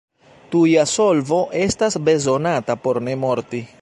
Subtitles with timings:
[0.53, 3.63] Tuja solvo estas bezonata por ne morti.